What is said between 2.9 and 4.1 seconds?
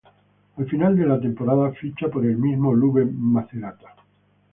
Macerata.